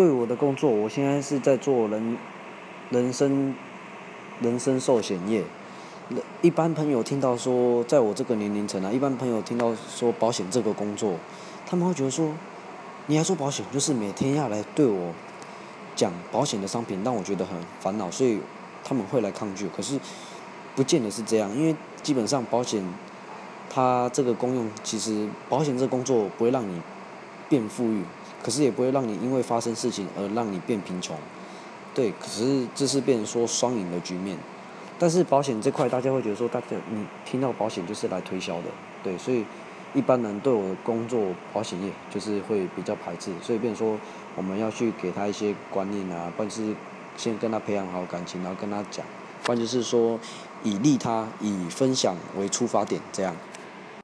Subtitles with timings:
[0.00, 2.16] 对我的工作，我现在是在做人
[2.88, 3.54] 人生
[4.40, 5.44] 人生寿险业。
[6.40, 11.16] 一般朋友听到说，在我这个年龄层啊，一般朋友听到说保险这个工作，
[11.66, 12.32] 他们会觉得说，
[13.08, 15.12] 你还做保险，就是每天要来对我
[15.94, 18.40] 讲保险的商品，让我觉得很烦恼，所以
[18.82, 19.68] 他们会来抗拒。
[19.68, 20.00] 可是
[20.74, 22.82] 不见得是这样，因为基本上保险
[23.68, 26.80] 它这个功用，其实保险这工作不会让你
[27.50, 28.02] 变富裕，
[28.42, 31.16] 可是也不会让你因为发生事情而让你变贫穷。
[31.94, 34.36] 对，可是这是变成说双赢的局面。
[34.98, 38.64] 但是保险这块，大家会觉得说，大家你听到保险就是来推销的，
[39.02, 39.44] 对，所以
[39.94, 43.98] 一般人对我的工作保险业就是会比较排斥，所以变说
[44.36, 46.74] 我们要去给他一些观念啊，或者是
[47.16, 49.04] 先跟他培养好感情，然后跟他讲，
[49.46, 50.20] 或者是说
[50.62, 53.34] 以利他、以分享为出发点这样。